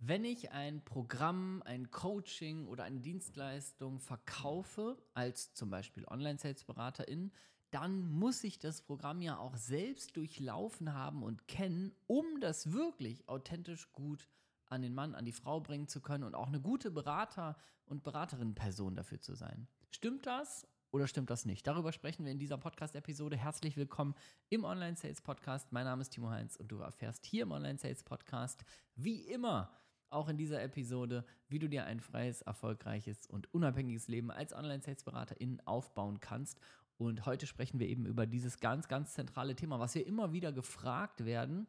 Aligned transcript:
Wenn 0.00 0.24
ich 0.24 0.52
ein 0.52 0.84
Programm, 0.84 1.60
ein 1.64 1.90
Coaching 1.90 2.68
oder 2.68 2.84
eine 2.84 3.00
Dienstleistung 3.00 3.98
verkaufe, 3.98 4.96
als 5.12 5.54
zum 5.54 5.70
Beispiel 5.70 6.06
Online-Sales-Beraterin, 6.06 7.32
dann 7.72 8.08
muss 8.08 8.44
ich 8.44 8.60
das 8.60 8.80
Programm 8.80 9.20
ja 9.22 9.38
auch 9.38 9.56
selbst 9.56 10.16
durchlaufen 10.16 10.94
haben 10.94 11.24
und 11.24 11.48
kennen, 11.48 11.90
um 12.06 12.24
das 12.40 12.72
wirklich 12.72 13.28
authentisch 13.28 13.90
gut 13.90 14.28
an 14.66 14.82
den 14.82 14.94
Mann, 14.94 15.16
an 15.16 15.24
die 15.24 15.32
Frau 15.32 15.58
bringen 15.58 15.88
zu 15.88 16.00
können 16.00 16.22
und 16.22 16.36
auch 16.36 16.46
eine 16.46 16.60
gute 16.60 16.92
Berater- 16.92 17.56
und 17.84 18.04
Beraterin-Person 18.04 18.94
dafür 18.94 19.20
zu 19.20 19.34
sein. 19.34 19.66
Stimmt 19.90 20.26
das 20.26 20.68
oder 20.92 21.08
stimmt 21.08 21.28
das 21.28 21.44
nicht? 21.44 21.66
Darüber 21.66 21.90
sprechen 21.90 22.24
wir 22.24 22.30
in 22.30 22.38
dieser 22.38 22.56
Podcast-Episode. 22.56 23.36
Herzlich 23.36 23.76
willkommen 23.76 24.14
im 24.48 24.62
Online-Sales-Podcast. 24.62 25.72
Mein 25.72 25.86
Name 25.86 26.02
ist 26.02 26.10
Timo 26.10 26.30
Heinz 26.30 26.54
und 26.54 26.68
du 26.68 26.78
erfährst 26.78 27.26
hier 27.26 27.42
im 27.42 27.50
Online-Sales-Podcast 27.50 28.64
wie 28.94 29.22
immer 29.22 29.72
auch 30.10 30.28
in 30.28 30.36
dieser 30.36 30.62
Episode, 30.62 31.24
wie 31.48 31.58
du 31.58 31.68
dir 31.68 31.84
ein 31.84 32.00
freies, 32.00 32.42
erfolgreiches 32.42 33.26
und 33.26 33.52
unabhängiges 33.52 34.08
Leben 34.08 34.30
als 34.30 34.52
Online-Sales-Beraterin 34.52 35.60
aufbauen 35.64 36.20
kannst. 36.20 36.60
Und 36.96 37.26
heute 37.26 37.46
sprechen 37.46 37.78
wir 37.78 37.88
eben 37.88 38.06
über 38.06 38.26
dieses 38.26 38.58
ganz, 38.58 38.88
ganz 38.88 39.14
zentrale 39.14 39.54
Thema, 39.54 39.78
was 39.78 39.94
wir 39.94 40.06
immer 40.06 40.32
wieder 40.32 40.52
gefragt 40.52 41.24
werden 41.24 41.66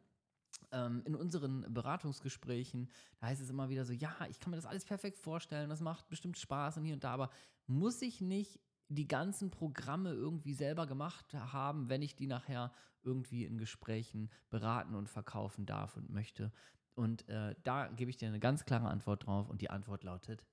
ähm, 0.72 1.02
in 1.04 1.14
unseren 1.14 1.72
Beratungsgesprächen, 1.72 2.88
da 3.20 3.28
heißt 3.28 3.40
es 3.40 3.50
immer 3.50 3.68
wieder 3.68 3.84
so, 3.84 3.92
ja, 3.92 4.14
ich 4.28 4.40
kann 4.40 4.50
mir 4.50 4.56
das 4.56 4.66
alles 4.66 4.84
perfekt 4.84 5.18
vorstellen, 5.18 5.70
das 5.70 5.80
macht 5.80 6.08
bestimmt 6.08 6.38
Spaß 6.38 6.76
und 6.76 6.84
hier 6.84 6.94
und 6.94 7.04
da, 7.04 7.12
aber 7.12 7.30
muss 7.66 8.02
ich 8.02 8.20
nicht 8.20 8.60
die 8.88 9.06
ganzen 9.06 9.50
Programme 9.50 10.10
irgendwie 10.10 10.52
selber 10.52 10.86
gemacht 10.86 11.32
haben, 11.34 11.88
wenn 11.88 12.02
ich 12.02 12.16
die 12.16 12.26
nachher 12.26 12.72
irgendwie 13.02 13.44
in 13.44 13.56
Gesprächen 13.56 14.30
beraten 14.50 14.94
und 14.94 15.08
verkaufen 15.08 15.64
darf 15.64 15.96
und 15.96 16.10
möchte. 16.10 16.52
Und 16.94 17.28
äh, 17.28 17.54
da 17.62 17.88
gebe 17.88 18.10
ich 18.10 18.16
dir 18.16 18.28
eine 18.28 18.40
ganz 18.40 18.64
klare 18.64 18.88
Antwort 18.88 19.26
drauf 19.26 19.48
und 19.48 19.60
die 19.62 19.70
Antwort 19.70 20.04
lautet 20.04 20.44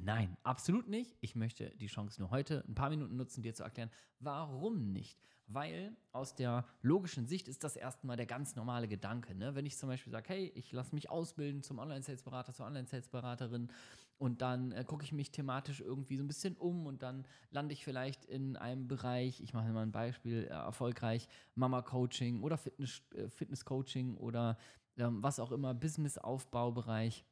Nein, 0.00 0.36
absolut 0.42 0.88
nicht. 0.88 1.16
Ich 1.20 1.34
möchte 1.34 1.70
die 1.76 1.86
Chance 1.86 2.20
nur 2.20 2.30
heute 2.30 2.64
ein 2.68 2.74
paar 2.74 2.90
Minuten 2.90 3.16
nutzen, 3.16 3.42
dir 3.42 3.54
zu 3.54 3.62
erklären, 3.62 3.90
warum 4.20 4.92
nicht. 4.92 5.18
Weil 5.48 5.94
aus 6.12 6.34
der 6.34 6.64
logischen 6.80 7.26
Sicht 7.26 7.48
ist 7.48 7.62
das 7.62 7.76
erstmal 7.76 8.16
der 8.16 8.26
ganz 8.26 8.56
normale 8.56 8.88
Gedanke. 8.88 9.34
Ne? 9.34 9.54
Wenn 9.54 9.66
ich 9.66 9.76
zum 9.76 9.88
Beispiel 9.88 10.12
sage, 10.12 10.28
hey, 10.30 10.52
ich 10.54 10.72
lasse 10.72 10.94
mich 10.94 11.10
ausbilden 11.10 11.62
zum 11.62 11.78
Online-Sales-Berater, 11.78 12.54
zur 12.54 12.66
Online-Sales-Beraterin 12.66 13.68
und 14.18 14.40
dann 14.40 14.72
äh, 14.72 14.84
gucke 14.84 15.04
ich 15.04 15.12
mich 15.12 15.30
thematisch 15.30 15.80
irgendwie 15.80 16.16
so 16.16 16.22
ein 16.22 16.28
bisschen 16.28 16.56
um 16.56 16.86
und 16.86 17.02
dann 17.02 17.26
lande 17.50 17.72
ich 17.74 17.84
vielleicht 17.84 18.24
in 18.24 18.56
einem 18.56 18.86
Bereich, 18.86 19.40
ich 19.40 19.52
mache 19.52 19.68
mal 19.72 19.82
ein 19.82 19.92
Beispiel, 19.92 20.44
äh, 20.44 20.46
erfolgreich 20.46 21.28
Mama-Coaching 21.56 22.42
oder 22.42 22.56
Fitness, 22.56 23.02
äh, 23.14 23.28
Fitness-Coaching 23.28 24.16
oder 24.16 24.56
ähm, 24.98 25.22
was 25.22 25.40
auch 25.40 25.52
immer, 25.52 25.74
Business-Aufbaubereich 25.74 27.24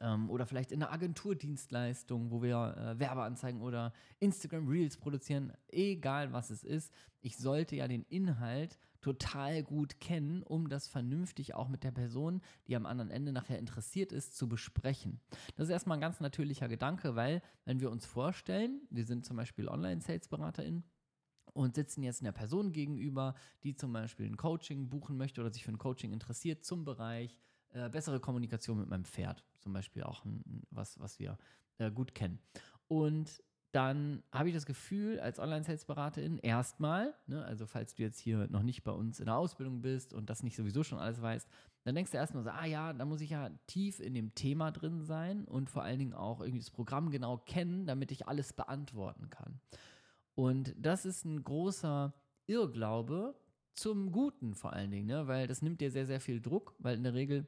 ähm, 0.00 0.30
oder 0.30 0.46
vielleicht 0.46 0.72
in 0.72 0.82
einer 0.82 0.92
Agenturdienstleistung, 0.92 2.30
wo 2.30 2.42
wir 2.42 2.76
äh, 2.76 2.98
Werbeanzeigen 2.98 3.60
oder 3.60 3.92
Instagram 4.20 4.68
Reels 4.68 4.96
produzieren, 4.96 5.52
egal 5.68 6.32
was 6.32 6.50
es 6.50 6.64
ist. 6.64 6.92
Ich 7.20 7.36
sollte 7.36 7.76
ja 7.76 7.88
den 7.88 8.04
Inhalt 8.04 8.78
total 9.00 9.62
gut 9.62 10.00
kennen, 10.00 10.42
um 10.42 10.68
das 10.68 10.88
vernünftig 10.88 11.54
auch 11.54 11.68
mit 11.68 11.84
der 11.84 11.92
Person, 11.92 12.42
die 12.66 12.76
am 12.76 12.86
anderen 12.86 13.10
Ende 13.10 13.32
nachher 13.32 13.58
interessiert 13.58 14.12
ist, 14.12 14.36
zu 14.36 14.48
besprechen. 14.48 15.20
Das 15.56 15.68
ist 15.68 15.72
erstmal 15.72 15.96
ein 15.98 16.02
ganz 16.02 16.20
natürlicher 16.20 16.68
Gedanke, 16.68 17.14
weil 17.14 17.42
wenn 17.64 17.80
wir 17.80 17.90
uns 17.90 18.06
vorstellen, 18.06 18.82
wir 18.90 19.04
sind 19.04 19.24
zum 19.24 19.36
Beispiel 19.36 19.68
Online-Sales-BeraterInnen, 19.68 20.84
und 21.58 21.74
sitzen 21.74 22.02
jetzt 22.02 22.22
einer 22.22 22.32
Person 22.32 22.72
gegenüber, 22.72 23.34
die 23.64 23.74
zum 23.74 23.92
Beispiel 23.92 24.26
ein 24.26 24.36
Coaching 24.36 24.88
buchen 24.88 25.16
möchte 25.16 25.40
oder 25.40 25.52
sich 25.52 25.64
für 25.64 25.72
ein 25.72 25.78
Coaching 25.78 26.12
interessiert 26.12 26.64
zum 26.64 26.84
Bereich 26.84 27.36
äh, 27.70 27.88
bessere 27.88 28.20
Kommunikation 28.20 28.78
mit 28.78 28.88
meinem 28.88 29.04
Pferd. 29.04 29.44
Zum 29.58 29.72
Beispiel 29.72 30.04
auch 30.04 30.24
ein, 30.24 30.62
was, 30.70 30.98
was 31.00 31.18
wir 31.18 31.36
äh, 31.78 31.90
gut 31.90 32.14
kennen. 32.14 32.38
Und 32.86 33.42
dann 33.72 34.22
habe 34.32 34.48
ich 34.48 34.54
das 34.54 34.66
Gefühl, 34.66 35.20
als 35.20 35.40
Online-Sales-Beraterin 35.40 36.38
erstmal, 36.38 37.12
ne, 37.26 37.44
also 37.44 37.66
falls 37.66 37.94
du 37.94 38.02
jetzt 38.02 38.20
hier 38.20 38.46
noch 38.48 38.62
nicht 38.62 38.84
bei 38.84 38.92
uns 38.92 39.18
in 39.18 39.26
der 39.26 39.36
Ausbildung 39.36 39.82
bist 39.82 40.14
und 40.14 40.30
das 40.30 40.42
nicht 40.44 40.56
sowieso 40.56 40.84
schon 40.84 40.98
alles 40.98 41.20
weißt, 41.20 41.48
dann 41.84 41.94
denkst 41.94 42.12
du 42.12 42.16
erstmal 42.16 42.44
so, 42.44 42.50
ah 42.50 42.64
ja, 42.64 42.92
da 42.92 43.04
muss 43.04 43.20
ich 43.20 43.30
ja 43.30 43.50
tief 43.66 43.98
in 44.00 44.14
dem 44.14 44.34
Thema 44.34 44.70
drin 44.70 45.02
sein 45.02 45.44
und 45.44 45.70
vor 45.70 45.82
allen 45.82 45.98
Dingen 45.98 46.14
auch 46.14 46.40
irgendwie 46.40 46.60
das 46.60 46.70
Programm 46.70 47.10
genau 47.10 47.36
kennen, 47.36 47.84
damit 47.86 48.12
ich 48.12 48.28
alles 48.28 48.52
beantworten 48.52 49.28
kann. 49.28 49.60
Und 50.38 50.72
das 50.78 51.04
ist 51.04 51.24
ein 51.24 51.42
großer 51.42 52.14
Irrglaube 52.46 53.34
zum 53.74 54.12
Guten 54.12 54.54
vor 54.54 54.72
allen 54.72 54.92
Dingen, 54.92 55.08
ne? 55.08 55.26
weil 55.26 55.48
das 55.48 55.62
nimmt 55.62 55.80
dir 55.80 55.90
sehr, 55.90 56.06
sehr 56.06 56.20
viel 56.20 56.40
Druck, 56.40 56.76
weil 56.78 56.96
in 56.96 57.02
der 57.02 57.14
Regel 57.14 57.44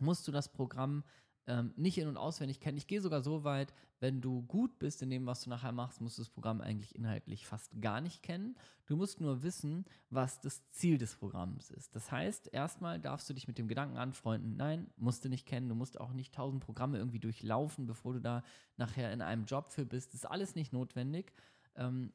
musst 0.00 0.26
du 0.26 0.32
das 0.32 0.50
Programm 0.50 1.04
ähm, 1.46 1.74
nicht 1.76 1.98
in- 1.98 2.08
und 2.08 2.16
auswendig 2.16 2.60
kennen. 2.60 2.78
Ich 2.78 2.86
gehe 2.86 3.02
sogar 3.02 3.20
so 3.20 3.44
weit, 3.44 3.74
wenn 4.00 4.22
du 4.22 4.40
gut 4.42 4.78
bist 4.78 5.02
in 5.02 5.10
dem, 5.10 5.26
was 5.26 5.42
du 5.42 5.50
nachher 5.50 5.72
machst, 5.72 6.00
musst 6.00 6.16
du 6.16 6.22
das 6.22 6.30
Programm 6.30 6.62
eigentlich 6.62 6.94
inhaltlich 6.94 7.46
fast 7.46 7.78
gar 7.82 8.00
nicht 8.00 8.22
kennen. 8.22 8.56
Du 8.86 8.96
musst 8.96 9.20
nur 9.20 9.42
wissen, 9.42 9.84
was 10.08 10.40
das 10.40 10.66
Ziel 10.70 10.96
des 10.96 11.16
Programms 11.16 11.70
ist. 11.70 11.94
Das 11.94 12.10
heißt, 12.10 12.48
erstmal 12.54 12.98
darfst 13.00 13.28
du 13.28 13.34
dich 13.34 13.48
mit 13.48 13.58
dem 13.58 13.68
Gedanken 13.68 13.98
anfreunden, 13.98 14.56
nein, 14.56 14.90
musst 14.96 15.26
du 15.26 15.28
nicht 15.28 15.46
kennen, 15.46 15.68
du 15.68 15.74
musst 15.74 16.00
auch 16.00 16.14
nicht 16.14 16.34
tausend 16.34 16.64
Programme 16.64 16.96
irgendwie 16.96 17.20
durchlaufen, 17.20 17.86
bevor 17.86 18.14
du 18.14 18.20
da 18.20 18.42
nachher 18.78 19.12
in 19.12 19.20
einem 19.20 19.44
Job 19.44 19.70
für 19.70 19.84
bist. 19.84 20.14
Das 20.14 20.20
ist 20.20 20.30
alles 20.30 20.54
nicht 20.54 20.72
notwendig, 20.72 21.34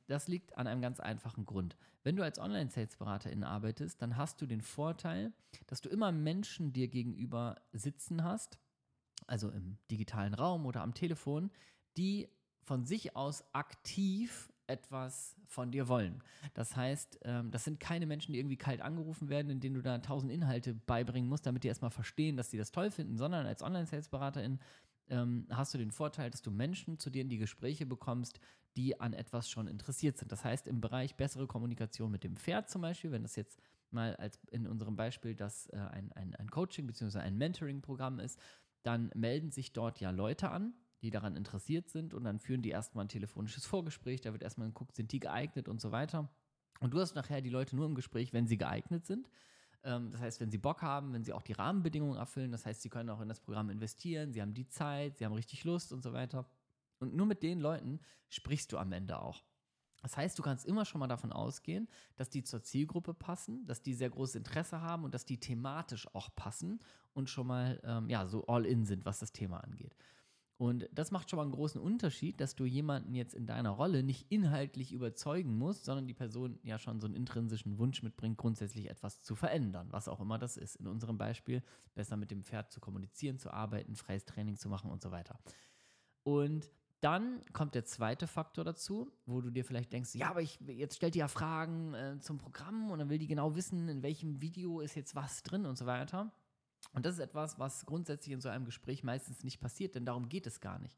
das 0.08 0.28
liegt 0.28 0.58
an 0.58 0.68
einem 0.68 0.82
ganz 0.82 1.00
einfachen 1.00 1.46
Grund. 1.46 1.76
Wenn 2.04 2.16
du 2.16 2.24
als 2.24 2.40
Online-Sales-Beraterin 2.40 3.44
arbeitest, 3.44 4.02
dann 4.02 4.16
hast 4.16 4.42
du 4.42 4.46
den 4.46 4.62
Vorteil, 4.62 5.34
dass 5.68 5.82
du 5.82 5.90
immer 5.90 6.12
Menschen 6.12 6.72
dir 6.72 6.88
gegenüber 6.88 7.62
sitzen 7.74 8.24
hast, 8.24 8.58
also 9.28 9.50
im 9.50 9.78
digitalen 9.92 10.34
Raum 10.34 10.66
oder 10.66 10.82
am 10.82 10.94
Telefon, 10.94 11.52
die 11.98 12.30
von 12.64 12.86
sich 12.86 13.16
aus 13.16 13.44
aktiv 13.54 14.50
etwas 14.68 15.36
von 15.48 15.72
dir 15.72 15.88
wollen. 15.88 16.24
Das 16.54 16.76
heißt, 16.76 17.20
ähm, 17.24 17.52
das 17.52 17.64
sind 17.64 17.80
keine 17.80 18.06
Menschen, 18.06 18.34
die 18.34 18.40
irgendwie 18.40 18.58
kalt 18.58 18.82
angerufen 18.82 19.28
werden, 19.28 19.50
in 19.50 19.60
denen 19.60 19.76
du 19.76 19.82
da 19.82 19.98
tausend 19.98 20.32
Inhalte 20.32 20.76
beibringen 20.76 21.28
musst, 21.28 21.46
damit 21.46 21.64
die 21.64 21.68
erstmal 21.68 21.92
verstehen, 21.92 22.38
dass 22.38 22.52
sie 22.52 22.58
das 22.58 22.72
toll 22.72 22.92
finden, 22.92 23.18
sondern 23.18 23.48
als 23.48 23.64
Online-Sales-Beraterin 23.64 24.60
ähm, 25.10 25.48
hast 25.50 25.74
du 25.74 25.78
den 25.78 25.92
Vorteil, 25.92 26.30
dass 26.30 26.42
du 26.42 26.52
Menschen 26.52 27.00
zu 27.00 27.10
dir 27.10 27.22
in 27.22 27.30
die 27.30 27.38
Gespräche 27.38 27.86
bekommst, 27.86 28.40
die 28.76 29.00
an 29.00 29.14
etwas 29.14 29.50
schon 29.50 29.68
interessiert 29.68 30.18
sind. 30.18 30.32
Das 30.32 30.44
heißt, 30.44 30.68
im 30.68 30.82
Bereich 30.82 31.16
bessere 31.16 31.48
Kommunikation 31.48 32.12
mit 32.12 32.24
dem 32.24 32.38
Pferd 32.38 32.70
zum 32.70 32.82
Beispiel, 32.82 33.12
wenn 33.12 33.24
das 33.24 33.36
jetzt 33.36 33.60
mal 33.92 34.16
als 34.18 34.40
in 34.52 34.68
unserem 34.68 34.96
Beispiel 34.96 35.36
das 35.36 35.68
äh, 35.68 35.78
ein, 35.78 36.12
ein, 36.14 36.36
ein 36.36 36.50
Coaching 36.50 36.88
bzw. 36.88 37.20
ein 37.20 37.38
Mentoring-Programm 37.38 38.20
ist, 38.20 38.40
dann 38.84 39.12
melden 39.16 39.52
sich 39.52 39.74
dort 39.74 40.00
ja 40.00 40.12
Leute 40.12 40.50
an, 40.52 40.74
die 41.02 41.10
daran 41.10 41.36
interessiert 41.36 41.90
sind 41.90 42.14
und 42.14 42.24
dann 42.24 42.40
führen 42.40 42.62
die 42.62 42.70
erstmal 42.70 43.06
ein 43.06 43.10
telefonisches 43.10 43.66
Vorgespräch, 43.66 44.22
da 44.22 44.32
wird 44.32 44.44
erstmal 44.44 44.68
geguckt, 44.68 44.96
sind 44.96 45.12
die 45.12 45.20
geeignet 45.20 45.68
und 45.68 45.82
so 45.82 45.92
weiter. 45.92 46.30
Und 46.80 46.94
du 46.94 47.00
hast 47.00 47.16
nachher 47.16 47.42
die 47.42 47.50
Leute 47.50 47.76
nur 47.76 47.86
im 47.86 47.96
Gespräch, 47.96 48.32
wenn 48.32 48.48
sie 48.48 48.58
geeignet 48.58 49.06
sind. 49.06 49.30
Ähm, 49.84 50.12
das 50.12 50.22
heißt, 50.22 50.40
wenn 50.40 50.52
sie 50.52 50.58
Bock 50.58 50.82
haben, 50.82 51.14
wenn 51.14 51.24
sie 51.24 51.34
auch 51.34 51.42
die 51.42 51.54
Rahmenbedingungen 51.54 52.18
erfüllen, 52.18 52.52
das 52.52 52.66
heißt, 52.66 52.82
sie 52.82 52.90
können 52.90 53.10
auch 53.10 53.22
in 53.22 53.30
das 53.30 53.40
Programm 53.40 53.70
investieren, 53.70 54.34
sie 54.34 54.42
haben 54.42 54.54
die 54.54 54.68
Zeit, 54.68 55.18
sie 55.18 55.26
haben 55.26 55.34
richtig 55.34 55.64
Lust 55.64 55.94
und 55.94 56.04
so 56.04 56.14
weiter. 56.14 56.46
Und 57.00 57.16
nur 57.16 57.26
mit 57.26 57.44
den 57.44 57.60
Leuten 57.60 58.00
sprichst 58.30 58.72
du 58.72 58.78
am 58.78 58.92
Ende 58.92 59.22
auch. 59.22 59.44
Das 60.02 60.16
heißt, 60.16 60.38
du 60.40 60.44
kannst 60.44 60.66
immer 60.66 60.86
schon 60.86 61.00
mal 61.00 61.08
davon 61.08 61.34
ausgehen, 61.34 61.90
dass 62.16 62.30
die 62.30 62.44
zur 62.44 62.64
Zielgruppe 62.64 63.14
passen, 63.14 63.66
dass 63.66 63.82
die 63.82 63.94
sehr 63.94 64.10
großes 64.10 64.36
Interesse 64.36 64.82
haben 64.82 65.04
und 65.04 65.14
dass 65.14 65.26
die 65.26 65.40
thematisch 65.40 66.08
auch 66.14 66.30
passen 66.36 66.80
und 67.14 67.30
schon 67.30 67.48
mal 67.48 67.82
ähm, 67.84 68.10
ja 68.10 68.26
so 68.26 68.46
all 68.48 68.66
in 68.66 68.86
sind, 68.86 69.06
was 69.06 69.20
das 69.20 69.34
Thema 69.34 69.58
angeht. 69.58 69.96
Und 70.60 70.90
das 70.92 71.12
macht 71.12 71.30
schon 71.30 71.38
mal 71.38 71.44
einen 71.44 71.54
großen 71.54 71.80
Unterschied, 71.80 72.42
dass 72.42 72.54
du 72.54 72.66
jemanden 72.66 73.16
jetzt 73.16 73.34
in 73.34 73.46
deiner 73.46 73.70
Rolle 73.70 74.04
nicht 74.04 74.30
inhaltlich 74.30 74.92
überzeugen 74.92 75.58
musst, 75.58 75.86
sondern 75.86 76.06
die 76.06 76.14
Person 76.14 76.60
ja 76.64 76.78
schon 76.78 77.00
so 77.00 77.08
einen 77.08 77.16
intrinsischen 77.16 77.78
Wunsch 77.78 78.04
mitbringt, 78.04 78.38
grundsätzlich 78.38 78.90
etwas 78.90 79.22
zu 79.22 79.36
verändern, 79.36 79.88
was 79.92 80.10
auch 80.10 80.20
immer 80.20 80.38
das 80.38 80.58
ist. 80.58 80.76
In 80.76 80.88
unserem 80.88 81.18
Beispiel 81.18 81.64
besser 81.96 82.18
mit 82.18 82.30
dem 82.30 82.44
Pferd 82.44 82.74
zu 82.74 82.82
kommunizieren, 82.82 83.40
zu 83.40 83.54
arbeiten, 83.54 83.96
freies 83.96 84.26
Training 84.26 84.58
zu 84.58 84.68
machen 84.68 84.92
und 84.92 85.02
so 85.02 85.12
weiter. 85.12 85.40
Und 86.24 86.70
dann 87.00 87.42
kommt 87.54 87.74
der 87.74 87.86
zweite 87.86 88.28
Faktor 88.28 88.66
dazu, 88.66 89.10
wo 89.26 89.40
du 89.40 89.52
dir 89.52 89.64
vielleicht 89.64 89.94
denkst, 89.94 90.14
ja, 90.16 90.30
aber 90.30 90.42
ich, 90.42 90.60
jetzt 90.68 90.98
stellt 90.98 91.16
die 91.16 91.20
ja 91.20 91.30
Fragen 91.30 91.94
äh, 91.94 92.20
zum 92.20 92.38
Programm 92.38 92.92
und 92.92 93.00
dann 93.00 93.08
will 93.08 93.18
die 93.18 93.28
genau 93.28 93.56
wissen, 93.56 93.88
in 93.88 94.04
welchem 94.04 94.42
Video 94.42 94.82
ist 94.82 94.96
jetzt 94.96 95.16
was 95.16 95.42
drin 95.42 95.66
und 95.66 95.78
so 95.78 95.86
weiter. 95.86 96.34
Und 96.92 97.06
das 97.06 97.16
ist 97.16 97.20
etwas, 97.20 97.60
was 97.60 97.86
grundsätzlich 97.86 98.34
in 98.34 98.42
so 98.42 98.50
einem 98.50 98.66
Gespräch 98.66 99.04
meistens 99.04 99.44
nicht 99.44 99.60
passiert, 99.60 99.96
denn 99.96 100.06
darum 100.06 100.30
geht 100.30 100.48
es 100.48 100.60
gar 100.60 100.80
nicht. 100.80 100.98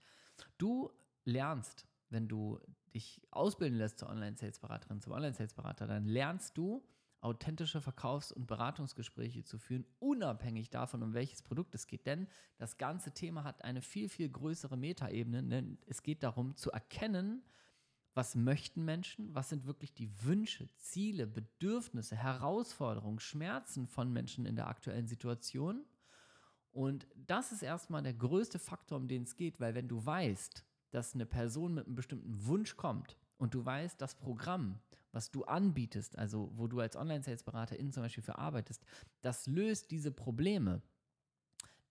Du 0.57 0.91
lernst, 1.25 1.85
wenn 2.09 2.27
du 2.27 2.59
dich 2.93 3.21
ausbilden 3.31 3.77
lässt 3.77 3.99
zur 3.99 4.09
Online-Sales-Beraterin, 4.09 5.01
zum 5.01 5.13
Online-Sales-Berater, 5.13 5.87
dann 5.87 6.05
lernst 6.05 6.57
du, 6.57 6.83
authentische 7.21 7.81
Verkaufs- 7.81 8.31
und 8.31 8.47
Beratungsgespräche 8.47 9.43
zu 9.43 9.59
führen, 9.59 9.85
unabhängig 9.99 10.71
davon, 10.71 11.03
um 11.03 11.13
welches 11.13 11.43
Produkt 11.43 11.75
es 11.75 11.85
geht. 11.85 12.07
Denn 12.07 12.27
das 12.57 12.77
ganze 12.77 13.11
Thema 13.11 13.43
hat 13.43 13.63
eine 13.63 13.81
viel, 13.81 14.09
viel 14.09 14.27
größere 14.27 14.75
Metaebene, 14.75 15.43
denn 15.43 15.77
es 15.85 16.01
geht 16.01 16.23
darum 16.23 16.57
zu 16.57 16.71
erkennen, 16.71 17.43
was 18.13 18.35
möchten 18.35 18.83
Menschen? 18.83 19.33
Was 19.33 19.49
sind 19.49 19.65
wirklich 19.65 19.93
die 19.93 20.11
Wünsche, 20.23 20.67
Ziele, 20.77 21.27
Bedürfnisse, 21.27 22.15
Herausforderungen, 22.15 23.19
Schmerzen 23.19 23.87
von 23.87 24.11
Menschen 24.11 24.45
in 24.45 24.55
der 24.55 24.67
aktuellen 24.67 25.07
Situation? 25.07 25.85
Und 26.71 27.07
das 27.15 27.51
ist 27.51 27.63
erstmal 27.63 28.03
der 28.03 28.13
größte 28.13 28.59
Faktor, 28.59 28.97
um 28.97 29.07
den 29.07 29.23
es 29.23 29.35
geht, 29.35 29.59
weil 29.59 29.75
wenn 29.75 29.87
du 29.87 30.05
weißt, 30.05 30.65
dass 30.91 31.13
eine 31.13 31.25
Person 31.25 31.73
mit 31.73 31.85
einem 31.85 31.95
bestimmten 31.95 32.45
Wunsch 32.45 32.75
kommt 32.75 33.17
und 33.37 33.53
du 33.53 33.65
weißt, 33.65 33.99
das 34.01 34.15
Programm, 34.15 34.79
was 35.11 35.31
du 35.31 35.43
anbietest, 35.43 36.17
also 36.17 36.51
wo 36.55 36.67
du 36.67 36.79
als 36.79 36.95
Online-Sales-Beraterin 36.95 37.91
zum 37.91 38.03
Beispiel 38.03 38.23
für 38.23 38.37
arbeitest, 38.37 38.83
das 39.21 39.47
löst 39.47 39.91
diese 39.91 40.11
Probleme, 40.11 40.81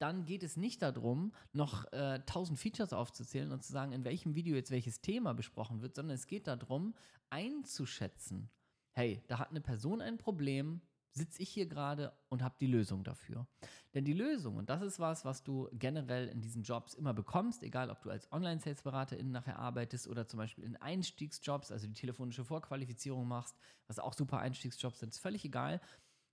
dann 0.00 0.24
geht 0.24 0.42
es 0.42 0.56
nicht 0.56 0.82
darum, 0.82 1.32
noch 1.52 1.90
äh, 1.92 2.20
tausend 2.26 2.58
Features 2.58 2.92
aufzuzählen 2.92 3.52
und 3.52 3.62
zu 3.62 3.72
sagen, 3.72 3.92
in 3.92 4.04
welchem 4.04 4.34
Video 4.34 4.56
jetzt 4.56 4.70
welches 4.70 5.00
Thema 5.00 5.34
besprochen 5.34 5.82
wird, 5.82 5.94
sondern 5.94 6.14
es 6.14 6.26
geht 6.26 6.46
darum, 6.46 6.94
einzuschätzen, 7.28 8.50
hey, 8.92 9.22
da 9.28 9.38
hat 9.38 9.50
eine 9.50 9.60
Person 9.60 10.00
ein 10.00 10.18
Problem, 10.18 10.80
sitze 11.12 11.42
ich 11.42 11.50
hier 11.50 11.66
gerade 11.66 12.12
und 12.28 12.42
habe 12.42 12.54
die 12.60 12.66
Lösung 12.66 13.02
dafür. 13.04 13.46
Denn 13.94 14.04
die 14.04 14.12
Lösung, 14.12 14.56
und 14.56 14.70
das 14.70 14.80
ist 14.82 15.00
was, 15.00 15.24
was 15.24 15.42
du 15.42 15.68
generell 15.72 16.28
in 16.28 16.40
diesen 16.40 16.62
Jobs 16.62 16.94
immer 16.94 17.12
bekommst, 17.12 17.62
egal 17.62 17.90
ob 17.90 18.00
du 18.02 18.10
als 18.10 18.30
Online-Sales-Beraterin 18.32 19.30
nachher 19.30 19.58
arbeitest 19.58 20.06
oder 20.06 20.28
zum 20.28 20.38
Beispiel 20.38 20.64
in 20.64 20.76
Einstiegsjobs, 20.76 21.72
also 21.72 21.86
die 21.86 21.94
telefonische 21.94 22.44
Vorqualifizierung 22.44 23.26
machst, 23.26 23.56
was 23.88 23.98
auch 23.98 24.14
super 24.14 24.38
Einstiegsjobs 24.38 25.00
sind, 25.00 25.10
ist 25.10 25.18
völlig 25.18 25.44
egal. 25.44 25.80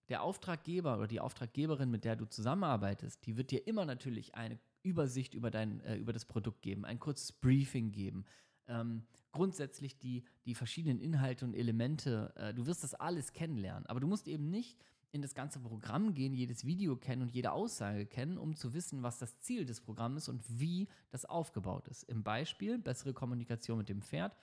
Der 0.09 0.24
Auftraggeber 0.24 0.98
oder 0.98 1.07
die 1.07 1.19
Auftraggeberin, 1.19 1.92
mit 1.92 2.06
der 2.06 2.15
du 2.15 2.25
zusammenarbeitest, 2.25 3.25
die 3.25 3.38
wird 3.38 3.51
dir 3.51 3.68
immer 3.68 3.86
natürlich 3.86 4.36
eine 4.36 4.59
Übersicht 4.83 5.33
über, 5.33 5.51
dein, 5.51 5.81
äh, 5.81 5.98
über 5.98 6.13
das 6.13 6.25
Produkt 6.25 6.62
geben, 6.62 6.86
ein 6.86 7.00
kurzes 7.00 7.33
Briefing 7.33 7.92
geben, 7.92 8.25
ähm, 8.68 9.04
grundsätzlich 9.31 9.98
die, 9.98 10.24
die 10.45 10.56
verschiedenen 10.56 11.00
Inhalte 11.00 11.45
und 11.45 11.54
Elemente, 11.54 12.33
äh, 12.36 12.54
du 12.54 12.65
wirst 12.65 12.83
das 12.83 12.94
alles 12.94 13.33
kennenlernen. 13.33 13.86
Aber 13.86 14.00
du 14.00 14.07
musst 14.07 14.27
eben 14.27 14.50
nicht 14.50 14.83
in 15.12 15.21
das 15.21 15.33
ganze 15.33 15.59
Programm 15.59 16.13
gehen, 16.13 16.33
jedes 16.33 16.65
Video 16.65 16.95
kennen 16.95 17.21
und 17.21 17.31
jede 17.31 17.51
Aussage 17.51 18.06
kennen, 18.06 18.38
um 18.38 18.56
zu 18.56 18.74
wissen, 18.74 19.03
was 19.03 19.19
das 19.19 19.39
Ziel 19.39 19.65
des 19.65 19.81
Programms 19.81 20.24
ist 20.24 20.30
und 20.30 20.44
wie 20.48 20.88
das 21.12 21.25
aufgebaut 21.25 21.88
ist. 21.88 22.03
Im 22.03 22.24
Beispiel, 22.24 22.77
bessere 22.77 23.13
Kommunikation 23.13 23.77
mit 23.77 23.89
dem 23.89 24.01
Pferd. 24.01 24.36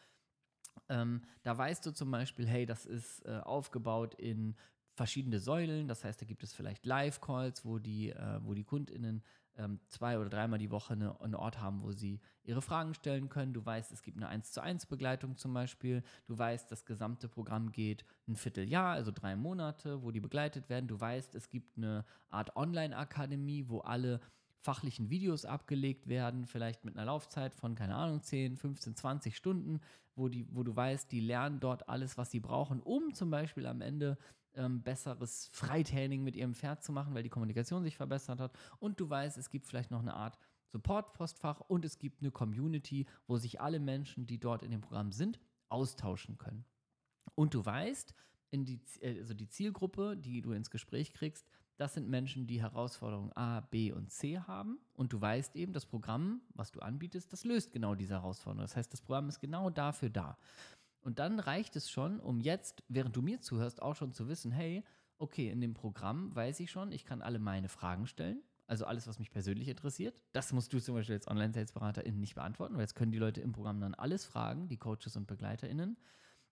Ähm, 0.89 1.23
da 1.43 1.57
weißt 1.57 1.85
du 1.87 1.93
zum 1.93 2.11
Beispiel, 2.11 2.47
hey, 2.47 2.67
das 2.67 2.87
ist 2.87 3.25
äh, 3.27 3.41
aufgebaut 3.45 4.15
in 4.15 4.57
verschiedene 4.95 5.39
Säulen. 5.39 5.89
Das 5.89 6.05
heißt, 6.05 6.21
da 6.21 6.27
gibt 6.27 6.43
es 6.43 6.53
vielleicht 6.53 6.87
Live-Calls, 6.87 7.65
wo 7.65 7.79
die, 7.79 8.11
äh, 8.11 8.41
wo 8.43 8.55
die 8.55 8.65
KundInnen 8.65 9.23
ähm, 9.57 9.81
zwei 9.89 10.19
oder 10.19 10.29
dreimal 10.29 10.59
die 10.59 10.71
Woche 10.71 10.95
eine, 10.95 11.21
einen 11.21 11.35
Ort 11.35 11.61
haben, 11.61 11.83
wo 11.83 11.93
sie 11.93 12.21
ihre 12.43 12.63
Fragen 12.63 12.95
stellen 12.95 13.29
können. 13.29 13.53
Du 13.53 13.65
weißt, 13.65 13.93
es 13.93 14.03
gibt 14.03 14.17
eine 14.17 14.29
1 14.29 14.53
zu 14.53 14.63
1 14.63 14.87
Begleitung 14.87 15.37
zum 15.37 15.55
Beispiel. 15.55 16.03
Du 16.27 16.37
weißt, 16.37 16.71
das 16.71 16.85
gesamte 16.85 17.29
Programm 17.29 17.73
geht 17.73 18.05
ein 18.27 18.37
Vierteljahr, 18.37 18.95
also 18.95 19.13
drei 19.13 19.37
Monate, 19.37 20.03
wo 20.03 20.11
die 20.11 20.21
begleitet 20.21 20.69
werden. 20.69 20.89
Du 20.89 21.01
weißt, 21.01 21.35
es 21.35 21.49
gibt 21.51 21.77
eine 21.77 22.05
Art 22.29 22.57
Online-Akademie, 22.57 23.69
wo 23.69 23.81
alle 23.81 24.21
fachlichen 24.61 25.11
Videos 25.11 25.45
abgelegt 25.45 26.09
werden, 26.09 26.47
vielleicht 26.47 26.85
mit 26.85 26.97
einer 26.97 27.05
Laufzeit 27.05 27.55
von, 27.55 27.75
keine 27.75 27.97
Ahnung, 27.97 28.23
10, 28.23 28.57
15, 28.57 28.97
20 28.97 29.37
Stunden, 29.37 29.81
wo, 30.17 30.29
die, 30.29 30.47
wo 30.51 30.63
du 30.63 30.75
weißt, 30.75 31.13
die 31.13 31.21
lernen 31.21 31.61
dort 31.61 31.89
alles, 31.89 32.17
was 32.17 32.31
sie 32.31 32.41
brauchen, 32.41 32.81
um 32.81 33.13
zum 33.13 33.31
Beispiel 33.31 33.67
am 33.67 33.83
Ende 33.83 34.17
ähm, 34.57 34.83
besseres 34.83 35.49
Freitraining 35.53 36.23
mit 36.23 36.37
ihrem 36.37 36.55
Pferd 36.55 36.83
zu 36.83 36.93
machen, 36.93 37.15
weil 37.15 37.23
die 37.23 37.29
Kommunikation 37.31 37.83
sich 37.83 37.97
verbessert 37.97 38.41
hat. 38.41 38.53
Und 38.79 39.01
du 39.01 39.09
weißt, 39.09 39.39
es 39.39 39.51
gibt 39.51 39.67
vielleicht 39.67 39.91
noch 39.91 40.01
eine 40.01 40.15
Art 40.15 40.39
Support-Postfach 40.67 41.61
und 41.61 41.85
es 41.85 41.99
gibt 41.99 42.21
eine 42.21 42.31
Community, 42.31 43.07
wo 43.27 43.37
sich 43.37 43.61
alle 43.61 43.79
Menschen, 43.79 44.27
die 44.27 44.39
dort 44.39 44.63
in 44.63 44.71
dem 44.71 44.81
Programm 44.81 45.13
sind, 45.13 45.39
austauschen 45.69 46.39
können. 46.39 46.65
Und 47.35 47.55
du 47.55 47.65
weißt, 47.65 48.15
in 48.51 48.65
die, 48.65 48.81
äh, 49.01 49.19
also 49.19 49.35
die 49.35 49.49
Zielgruppe, 49.49 50.17
die 50.17 50.43
du 50.43 50.53
ins 50.53 50.71
Gespräch 50.71 51.13
kriegst, 51.13 51.47
das 51.77 51.95
sind 51.95 52.09
Menschen, 52.09 52.47
die 52.47 52.63
Herausforderungen 52.63 53.33
A, 53.33 53.61
B 53.61 53.91
und 53.91 54.13
C 54.13 54.39
haben. 54.39 54.79
Und 54.95 55.13
du 55.13 55.21
weißt 55.21 55.57
eben, 55.57 55.73
das 55.73 55.87
Programm, 55.87 56.41
was 56.55 56.71
du 56.71 56.81
anbietest, 56.81 57.33
das 57.33 57.45
löst 57.45 57.73
genau 57.73 57.97
diese 57.97 58.15
Herausforderungen. 58.15 58.65
Das 58.65 58.77
heißt, 58.77 58.93
das 58.93 59.01
Programm 59.01 59.29
ist 59.29 59.41
genau 59.41 59.71
dafür 59.71 60.11
da. 60.11 60.39
Und 61.05 61.19
dann 61.19 61.39
reicht 61.39 61.77
es 61.77 61.91
schon, 61.91 62.19
um 62.19 62.41
jetzt, 62.41 62.83
während 62.89 63.15
du 63.15 63.21
mir 63.21 63.43
zuhörst, 63.43 63.83
auch 63.83 63.95
schon 63.95 64.15
zu 64.15 64.27
wissen, 64.27 64.51
hey, 64.51 64.83
okay, 65.19 65.51
in 65.51 65.61
dem 65.61 65.75
Programm 65.75 66.35
weiß 66.35 66.61
ich 66.61 66.71
schon, 66.71 66.93
ich 66.93 67.05
kann 67.05 67.21
alle 67.21 67.39
meine 67.39 67.69
Fragen 67.69 68.07
stellen. 68.07 68.43
Also 68.67 68.87
alles, 68.87 69.07
was 69.07 69.19
mich 69.19 69.31
persönlich 69.31 69.69
interessiert. 69.69 70.19
Das 70.33 70.55
musst 70.55 70.73
du 70.73 70.81
zum 70.81 70.95
Beispiel 70.95 71.17
als 71.17 71.29
Online-Sales-BeraterInnen 71.29 72.19
nicht 72.19 72.35
beantworten, 72.35 72.75
weil 72.75 72.81
jetzt 72.81 72.95
können 72.95 73.13
die 73.13 73.19
Leute 73.19 73.43
im 73.43 73.53
Programm 73.53 73.81
dann 73.81 73.93
alles 73.93 74.25
fragen, 74.25 74.67
die 74.69 74.79
Coaches 74.79 75.15
und 75.17 75.27
BegleiterInnen 75.27 75.99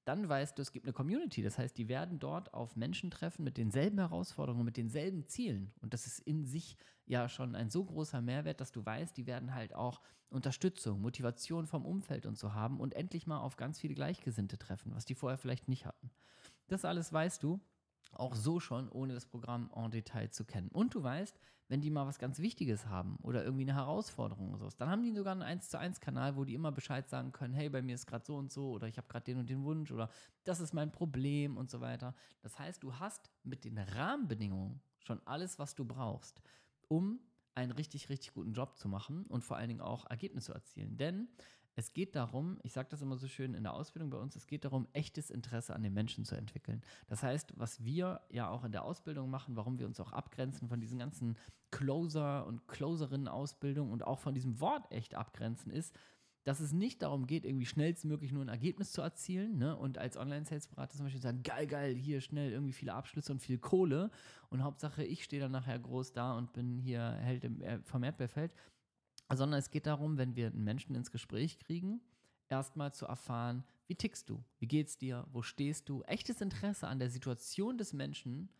dann 0.04 0.28
weißt 0.28 0.58
du, 0.58 0.62
es 0.62 0.72
gibt 0.72 0.86
eine 0.86 0.92
Community. 0.92 1.42
Das 1.42 1.58
heißt, 1.58 1.76
die 1.78 1.88
werden 1.88 2.18
dort 2.18 2.52
auf 2.54 2.76
Menschen 2.76 3.10
treffen 3.10 3.44
mit 3.44 3.56
denselben 3.56 3.98
Herausforderungen, 3.98 4.64
mit 4.64 4.76
denselben 4.76 5.26
Zielen. 5.28 5.72
Und 5.80 5.94
das 5.94 6.06
ist 6.06 6.18
in 6.20 6.44
sich 6.44 6.76
ja 7.06 7.28
schon 7.28 7.54
ein 7.54 7.70
so 7.70 7.84
großer 7.84 8.20
Mehrwert, 8.20 8.60
dass 8.60 8.72
du 8.72 8.84
weißt, 8.84 9.16
die 9.16 9.26
werden 9.26 9.54
halt 9.54 9.74
auch 9.74 10.00
Unterstützung, 10.28 11.00
Motivation 11.00 11.66
vom 11.66 11.84
Umfeld 11.84 12.26
und 12.26 12.38
so 12.38 12.54
haben 12.54 12.80
und 12.80 12.94
endlich 12.94 13.26
mal 13.26 13.40
auf 13.40 13.56
ganz 13.56 13.78
viele 13.78 13.94
Gleichgesinnte 13.94 14.58
treffen, 14.58 14.94
was 14.94 15.04
die 15.04 15.14
vorher 15.14 15.38
vielleicht 15.38 15.68
nicht 15.68 15.86
hatten. 15.86 16.10
Das 16.68 16.84
alles 16.84 17.12
weißt 17.12 17.42
du 17.42 17.60
auch 18.12 18.34
so 18.34 18.60
schon, 18.60 18.88
ohne 18.88 19.14
das 19.14 19.26
Programm 19.26 19.70
en 19.74 19.90
Detail 19.90 20.30
zu 20.30 20.44
kennen. 20.44 20.68
Und 20.68 20.94
du 20.94 21.02
weißt, 21.02 21.38
wenn 21.68 21.80
die 21.80 21.90
mal 21.90 22.06
was 22.06 22.18
ganz 22.18 22.38
Wichtiges 22.38 22.86
haben 22.86 23.16
oder 23.22 23.44
irgendwie 23.44 23.62
eine 23.62 23.74
Herausforderung 23.74 24.50
oder 24.50 24.58
sowas, 24.58 24.76
dann 24.76 24.90
haben 24.90 25.02
die 25.02 25.12
sogar 25.12 25.32
einen 25.32 25.42
1 25.42 25.70
zu 25.70 25.78
1 25.78 26.00
Kanal, 26.00 26.36
wo 26.36 26.44
die 26.44 26.54
immer 26.54 26.70
Bescheid 26.70 27.08
sagen 27.08 27.32
können, 27.32 27.54
hey, 27.54 27.70
bei 27.70 27.80
mir 27.80 27.94
ist 27.94 28.06
gerade 28.06 28.24
so 28.26 28.36
und 28.36 28.52
so 28.52 28.72
oder 28.72 28.88
ich 28.88 28.98
habe 28.98 29.08
gerade 29.08 29.24
den 29.24 29.38
und 29.38 29.48
den 29.48 29.64
Wunsch 29.64 29.90
oder 29.90 30.10
das 30.44 30.60
ist 30.60 30.74
mein 30.74 30.92
Problem 30.92 31.56
und 31.56 31.70
so 31.70 31.80
weiter. 31.80 32.14
Das 32.42 32.58
heißt, 32.58 32.82
du 32.82 32.98
hast 32.98 33.30
mit 33.42 33.64
den 33.64 33.78
Rahmenbedingungen 33.78 34.82
schon 34.98 35.20
alles, 35.24 35.58
was 35.58 35.74
du 35.74 35.84
brauchst, 35.84 36.42
um 36.88 37.20
einen 37.54 37.72
richtig, 37.72 38.08
richtig 38.08 38.34
guten 38.34 38.52
Job 38.52 38.76
zu 38.76 38.88
machen 38.88 39.24
und 39.26 39.42
vor 39.42 39.56
allen 39.56 39.68
Dingen 39.68 39.80
auch 39.80 40.08
Ergebnisse 40.10 40.46
zu 40.46 40.54
erzielen. 40.54 40.96
Denn 40.96 41.28
es 41.74 41.92
geht 41.92 42.14
darum, 42.14 42.58
ich 42.62 42.72
sage 42.72 42.88
das 42.90 43.02
immer 43.02 43.16
so 43.16 43.26
schön 43.28 43.54
in 43.54 43.62
der 43.62 43.72
Ausbildung 43.72 44.10
bei 44.10 44.18
uns, 44.18 44.36
es 44.36 44.46
geht 44.46 44.64
darum, 44.64 44.86
echtes 44.92 45.30
Interesse 45.30 45.74
an 45.74 45.82
den 45.82 45.94
Menschen 45.94 46.24
zu 46.24 46.36
entwickeln. 46.36 46.82
Das 47.06 47.22
heißt, 47.22 47.54
was 47.56 47.82
wir 47.84 48.20
ja 48.30 48.48
auch 48.48 48.64
in 48.64 48.72
der 48.72 48.84
Ausbildung 48.84 49.30
machen, 49.30 49.56
warum 49.56 49.78
wir 49.78 49.86
uns 49.86 50.00
auch 50.00 50.12
abgrenzen 50.12 50.68
von 50.68 50.80
diesen 50.80 50.98
ganzen 50.98 51.38
Closer- 51.70 52.46
und 52.46 52.68
Closerinnen-Ausbildung 52.68 53.90
und 53.90 54.04
auch 54.04 54.18
von 54.18 54.34
diesem 54.34 54.60
Wort 54.60 54.90
echt 54.92 55.14
abgrenzen, 55.14 55.72
ist, 55.72 55.96
dass 56.44 56.60
es 56.60 56.72
nicht 56.72 57.02
darum 57.02 57.26
geht, 57.26 57.44
irgendwie 57.44 57.66
schnellstmöglich 57.66 58.32
nur 58.32 58.44
ein 58.44 58.48
Ergebnis 58.48 58.90
zu 58.90 59.00
erzielen 59.00 59.58
ne? 59.58 59.76
und 59.76 59.98
als 59.98 60.16
Online-Sales-Berater 60.16 60.96
zum 60.96 61.06
Beispiel 61.06 61.22
sagen, 61.22 61.42
geil, 61.42 61.66
geil, 61.66 61.94
hier 61.94 62.20
schnell 62.20 62.50
irgendwie 62.50 62.72
viele 62.72 62.94
Abschlüsse 62.94 63.32
und 63.32 63.40
viel 63.40 63.58
Kohle 63.58 64.10
und 64.50 64.64
Hauptsache 64.64 65.04
ich 65.04 65.22
stehe 65.22 65.40
dann 65.40 65.52
nachher 65.52 65.78
groß 65.78 66.12
da 66.12 66.36
und 66.36 66.52
bin 66.52 66.78
hier 66.78 67.12
Held 67.12 67.44
im, 67.44 67.60
äh, 67.62 67.78
vom 67.84 68.02
Erdbeerfeld, 68.02 68.52
sondern 69.36 69.58
es 69.58 69.70
geht 69.70 69.86
darum, 69.86 70.18
wenn 70.18 70.36
wir 70.36 70.48
einen 70.48 70.64
Menschen 70.64 70.94
ins 70.94 71.10
Gespräch 71.10 71.58
kriegen, 71.58 72.00
erstmal 72.48 72.92
zu 72.92 73.06
erfahren, 73.06 73.64
wie 73.86 73.94
tickst 73.94 74.28
du, 74.28 74.44
wie 74.58 74.68
geht's 74.68 74.98
dir, 74.98 75.26
wo 75.32 75.42
stehst 75.42 75.88
du, 75.88 76.02
echtes 76.02 76.40
Interesse 76.40 76.86
an 76.86 76.98
der 76.98 77.10
Situation 77.10 77.78
des 77.78 77.92
Menschen 77.92 78.50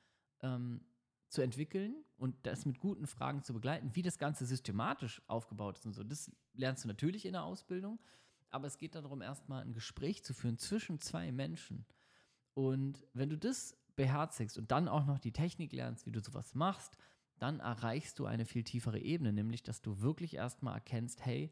ähm, 0.41 0.81
zu 1.29 1.43
entwickeln 1.43 1.95
und 2.17 2.35
das 2.43 2.67
mit 2.67 2.79
guten 2.79 3.07
Fragen 3.07 3.43
zu 3.43 3.55
begleiten, 3.55 3.91
wie 3.95 4.03
das 4.03 4.19
Ganze 4.19 4.45
systematisch 4.45 5.23
aufgebaut 5.29 5.79
ist 5.79 5.87
und 5.87 5.95
so. 5.95 6.05
Das 6.05 6.31
lernst 6.55 6.85
du 6.85 6.89
natürlich 6.89 7.25
in 7.25 7.33
der 7.33 7.45
Ausbildung, 7.45 7.99
aber 8.51 8.67
es 8.67 8.77
geht 8.77 8.95
darum, 8.95 9.23
erstmal 9.23 9.63
ein 9.63 9.73
Gespräch 9.73 10.23
zu 10.25 10.35
führen 10.35 10.59
zwischen 10.59 11.01
zwei 11.01 11.33
Menschen. 11.33 11.87
Und 12.55 13.07
wenn 13.15 13.31
du 13.31 13.39
das 13.39 13.77
beherzigst 13.97 14.59
und 14.59 14.71
dann 14.71 14.89
auch 14.89 15.07
noch 15.07 15.19
die 15.19 15.33
Technik 15.33 15.73
lernst, 15.73 16.07
wie 16.07 16.13
du 16.13 16.21
sowas 16.21 16.55
machst, 16.55 16.97
dann 17.43 17.59
erreichst 17.59 18.21
du 18.21 18.27
eine 18.27 18.45
viel 18.45 18.63
tiefere 18.63 19.01
Ebene, 19.01 19.33
nämlich 19.33 19.65
dass 19.65 19.83
du 19.83 20.01
wirklich 20.01 20.35
erstmal 20.35 20.75
erkennst, 20.75 21.27
hey, 21.27 21.51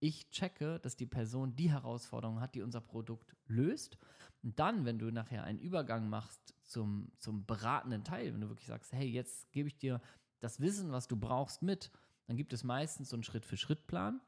ich 0.00 0.30
checke, 0.30 0.78
dass 0.80 0.96
die 0.96 1.06
Person 1.06 1.54
die 1.56 1.70
Herausforderung 1.70 2.40
hat, 2.40 2.54
die 2.54 2.62
unser 2.62 2.80
Produkt 2.80 3.36
löst. 3.46 3.98
Und 4.42 4.58
dann, 4.58 4.86
wenn 4.86 4.98
du 4.98 5.10
nachher 5.10 5.44
einen 5.44 5.58
Übergang 5.58 6.08
machst 6.08 6.54
zum, 6.64 7.12
zum 7.18 7.44
beratenden 7.44 8.02
Teil, 8.02 8.32
wenn 8.32 8.40
du 8.40 8.48
wirklich 8.48 8.66
sagst, 8.66 8.92
hey, 8.92 9.06
jetzt 9.06 9.52
gebe 9.52 9.68
ich 9.68 9.76
dir 9.76 10.00
das 10.40 10.60
Wissen, 10.60 10.90
was 10.90 11.06
du 11.06 11.16
brauchst, 11.16 11.62
mit, 11.62 11.90
dann 12.26 12.36
gibt 12.36 12.52
es 12.52 12.64
meistens 12.64 13.10
so 13.10 13.16
einen 13.16 13.22
Schritt-für-Schritt-Plan. 13.22 14.20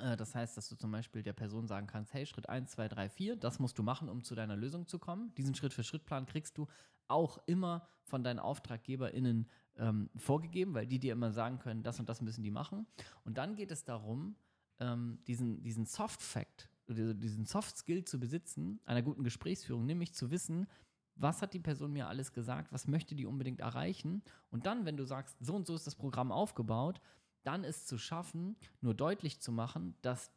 Äh, 0.00 0.16
das 0.16 0.34
heißt, 0.34 0.56
dass 0.56 0.68
du 0.68 0.76
zum 0.76 0.90
Beispiel 0.90 1.22
der 1.22 1.32
Person 1.32 1.66
sagen 1.66 1.86
kannst, 1.86 2.14
hey, 2.14 2.24
Schritt 2.24 2.48
1, 2.48 2.70
2, 2.70 2.88
3, 2.88 3.08
4, 3.08 3.36
das 3.36 3.58
musst 3.58 3.78
du 3.78 3.82
machen, 3.82 4.08
um 4.08 4.24
zu 4.24 4.34
deiner 4.34 4.56
Lösung 4.56 4.86
zu 4.86 4.98
kommen. 4.98 5.34
Diesen 5.34 5.54
Schritt-für-Schritt-Plan 5.54 6.26
kriegst 6.26 6.56
du 6.56 6.66
auch 7.08 7.38
immer 7.46 7.86
von 8.04 8.22
deinen 8.22 8.38
AuftraggeberInnen 8.38 9.48
ähm, 9.76 10.10
vorgegeben, 10.16 10.74
weil 10.74 10.86
die 10.86 10.98
dir 10.98 11.12
immer 11.12 11.32
sagen 11.32 11.58
können, 11.58 11.82
das 11.82 11.98
und 12.00 12.08
das 12.08 12.20
müssen 12.20 12.42
die 12.42 12.50
machen. 12.50 12.86
Und 13.24 13.38
dann 13.38 13.56
geht 13.56 13.70
es 13.70 13.84
darum, 13.84 14.36
ähm, 14.78 15.18
diesen, 15.26 15.62
diesen 15.62 15.86
Soft 15.86 16.22
Fact, 16.22 16.70
diesen 16.88 17.46
Soft 17.46 17.76
Skill 17.76 18.04
zu 18.04 18.18
besitzen, 18.18 18.80
einer 18.84 19.02
guten 19.02 19.22
Gesprächsführung, 19.22 19.86
nämlich 19.86 20.12
zu 20.12 20.30
wissen, 20.30 20.66
was 21.14 21.42
hat 21.42 21.54
die 21.54 21.60
Person 21.60 21.92
mir 21.92 22.08
alles 22.08 22.32
gesagt, 22.32 22.72
was 22.72 22.88
möchte 22.88 23.14
die 23.14 23.26
unbedingt 23.26 23.60
erreichen. 23.60 24.22
Und 24.50 24.66
dann, 24.66 24.86
wenn 24.86 24.96
du 24.96 25.04
sagst, 25.04 25.36
so 25.40 25.54
und 25.54 25.66
so 25.66 25.74
ist 25.74 25.86
das 25.86 25.94
Programm 25.94 26.32
aufgebaut, 26.32 27.00
dann 27.42 27.62
ist 27.62 27.88
zu 27.88 27.98
schaffen, 27.98 28.56
nur 28.80 28.94
deutlich 28.94 29.40
zu 29.40 29.52
machen, 29.52 29.94
dass 30.02 30.32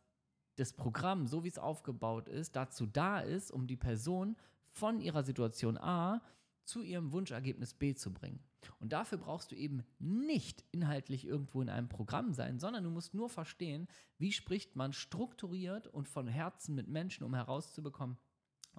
das 0.55 0.73
Programm, 0.73 1.25
so 1.25 1.43
wie 1.43 1.47
es 1.47 1.57
aufgebaut 1.57 2.27
ist, 2.27 2.55
dazu 2.55 2.85
da 2.85 3.19
ist, 3.19 3.51
um 3.51 3.65
die 3.65 3.77
Person 3.77 4.35
von 4.71 4.99
ihrer 4.99 5.23
Situation 5.23 5.77
A 5.77 6.21
zu 6.65 6.81
ihrem 6.81 7.11
Wunschergebnis 7.11 7.73
B 7.73 7.93
zu 7.93 8.13
bringen. 8.13 8.43
Und 8.79 8.93
dafür 8.93 9.17
brauchst 9.17 9.51
du 9.51 9.55
eben 9.55 9.83
nicht 9.99 10.63
inhaltlich 10.71 11.25
irgendwo 11.25 11.61
in 11.61 11.69
einem 11.69 11.89
Programm 11.89 12.33
sein, 12.33 12.59
sondern 12.59 12.83
du 12.83 12.89
musst 12.89 13.13
nur 13.13 13.29
verstehen, 13.29 13.87
wie 14.17 14.31
spricht 14.31 14.75
man 14.75 14.93
strukturiert 14.93 15.87
und 15.87 16.07
von 16.07 16.27
Herzen 16.27 16.75
mit 16.75 16.87
Menschen, 16.87 17.23
um 17.23 17.33
herauszubekommen, 17.33 18.17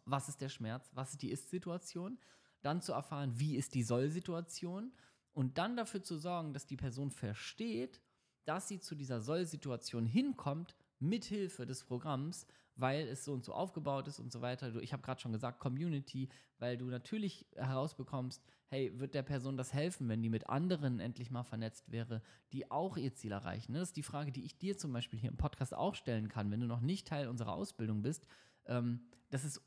was 0.05 0.29
ist 0.29 0.41
der 0.41 0.49
Schmerz, 0.49 0.91
was 0.95 1.11
ist 1.11 1.23
die 1.23 1.31
Ist-Situation, 1.31 2.19
dann 2.63 2.81
zu 2.81 2.93
erfahren, 2.93 3.39
wie 3.39 3.57
ist 3.57 3.75
die 3.75 3.83
Soll-Situation 3.83 4.93
und 5.33 5.59
dann 5.59 5.77
dafür 5.77 6.03
zu 6.03 6.17
sorgen, 6.17 6.53
dass 6.53 6.67
die 6.67 6.77
Person 6.77 7.11
versteht, 7.11 8.01
dass 8.45 8.69
sie 8.69 8.81
zu 8.81 8.95
dieser 8.95 9.21
Soll-Situation 9.21 10.07
hinkommt, 10.07 10.77
mithilfe 10.99 11.67
des 11.67 11.85
Programms, 11.85 12.47
weil 12.77 13.07
es 13.07 13.25
so 13.25 13.33
und 13.33 13.45
so 13.45 13.53
aufgebaut 13.53 14.09
ist 14.09 14.19
und 14.19 14.33
so 14.33 14.41
weiter. 14.41 14.75
Ich 14.77 14.93
habe 14.93 15.03
gerade 15.03 15.21
schon 15.21 15.33
gesagt, 15.33 15.61
Community, 15.61 16.29
weil 16.59 16.77
du 16.77 16.87
natürlich 16.87 17.47
herausbekommst, 17.55 18.43
hey, 18.67 18.99
wird 18.99 19.15
der 19.15 19.23
Person 19.23 19.57
das 19.57 19.73
helfen, 19.73 20.09
wenn 20.09 20.23
die 20.23 20.29
mit 20.29 20.49
anderen 20.49 20.99
endlich 20.99 21.31
mal 21.31 21.45
vernetzt 21.45 21.91
wäre, 21.93 22.23
die 22.53 22.71
auch 22.71 22.97
ihr 22.97 23.15
Ziel 23.15 23.33
erreichen? 23.33 23.75
Das 23.75 23.83
ist 23.83 23.97
die 23.97 24.03
Frage, 24.03 24.33
die 24.33 24.45
ich 24.45 24.59
dir 24.59 24.77
zum 24.77 24.93
Beispiel 24.93 25.19
hier 25.19 25.31
im 25.31 25.37
Podcast 25.37 25.75
auch 25.75 25.95
stellen 25.95 26.29
kann, 26.29 26.51
wenn 26.51 26.61
du 26.61 26.67
noch 26.67 26.81
nicht 26.81 27.07
Teil 27.07 27.29
unserer 27.29 27.55
Ausbildung 27.55 28.03
bist. 28.03 28.27
Ähm, 28.67 29.01
das 29.31 29.45
ist, 29.45 29.63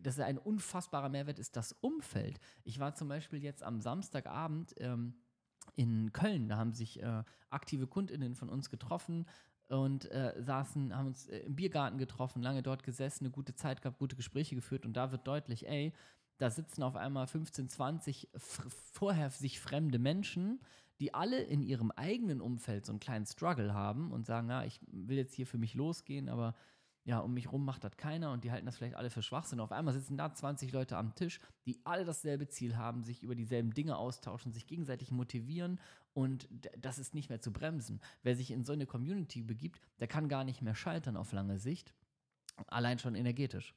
das 0.00 0.14
ist 0.14 0.24
ein 0.24 0.38
unfassbarer 0.38 1.08
Mehrwert, 1.08 1.38
ist 1.38 1.56
das 1.56 1.72
Umfeld. 1.72 2.38
Ich 2.64 2.78
war 2.78 2.94
zum 2.94 3.08
Beispiel 3.08 3.42
jetzt 3.42 3.62
am 3.62 3.80
Samstagabend 3.80 4.74
ähm, 4.78 5.14
in 5.74 6.12
Köln, 6.12 6.48
da 6.48 6.56
haben 6.56 6.72
sich 6.72 7.02
äh, 7.02 7.22
aktive 7.50 7.86
KundInnen 7.86 8.34
von 8.34 8.48
uns 8.48 8.70
getroffen, 8.70 9.26
und 9.68 10.10
äh, 10.10 10.34
saßen, 10.38 10.96
haben 10.96 11.08
uns 11.08 11.28
äh, 11.28 11.38
im 11.38 11.54
Biergarten 11.54 11.98
getroffen, 11.98 12.42
lange 12.42 12.62
dort 12.62 12.82
gesessen, 12.82 13.24
eine 13.24 13.32
gute 13.32 13.54
Zeit 13.54 13.82
gehabt, 13.82 13.98
gute 13.98 14.16
Gespräche 14.16 14.54
geführt 14.54 14.84
und 14.84 14.94
da 14.94 15.12
wird 15.12 15.26
deutlich, 15.26 15.66
ey, 15.66 15.92
da 16.38 16.50
sitzen 16.50 16.82
auf 16.82 16.96
einmal 16.96 17.26
15, 17.26 17.68
20 17.68 18.28
vorher 18.34 19.30
sich 19.30 19.60
fremde 19.60 19.98
Menschen, 19.98 20.60
die 21.00 21.14
alle 21.14 21.40
in 21.40 21.62
ihrem 21.62 21.90
eigenen 21.90 22.40
Umfeld 22.40 22.86
so 22.86 22.92
einen 22.92 23.00
kleinen 23.00 23.26
Struggle 23.26 23.74
haben 23.74 24.12
und 24.12 24.26
sagen, 24.26 24.48
ja, 24.48 24.64
ich 24.64 24.80
will 24.86 25.16
jetzt 25.16 25.34
hier 25.34 25.46
für 25.46 25.58
mich 25.58 25.74
losgehen, 25.74 26.28
aber 26.28 26.54
ja, 27.04 27.18
um 27.18 27.34
mich 27.34 27.50
rum 27.50 27.64
macht 27.64 27.82
das 27.82 27.96
keiner 27.96 28.30
und 28.30 28.44
die 28.44 28.52
halten 28.52 28.66
das 28.66 28.76
vielleicht 28.76 28.94
alle 28.94 29.10
für 29.10 29.22
Schwachsinn. 29.22 29.58
Auf 29.58 29.72
einmal 29.72 29.92
sitzen 29.92 30.16
da 30.16 30.32
20 30.32 30.72
Leute 30.72 30.96
am 30.96 31.14
Tisch, 31.14 31.40
die 31.66 31.80
alle 31.84 32.04
dasselbe 32.04 32.48
Ziel 32.48 32.76
haben, 32.76 33.02
sich 33.02 33.22
über 33.22 33.34
dieselben 33.34 33.72
Dinge 33.74 33.96
austauschen, 33.96 34.52
sich 34.52 34.66
gegenseitig 34.66 35.10
motivieren 35.10 35.80
und 36.14 36.48
das 36.78 36.98
ist 36.98 37.14
nicht 37.14 37.28
mehr 37.28 37.40
zu 37.40 37.52
bremsen. 37.52 38.00
Wer 38.22 38.36
sich 38.36 38.50
in 38.50 38.64
so 38.64 38.72
eine 38.72 38.86
Community 38.86 39.42
begibt, 39.42 39.80
der 39.98 40.06
kann 40.06 40.28
gar 40.28 40.44
nicht 40.44 40.62
mehr 40.62 40.74
scheitern 40.74 41.16
auf 41.16 41.32
lange 41.32 41.58
Sicht, 41.58 41.92
allein 42.68 42.98
schon 42.98 43.16
energetisch. 43.16 43.74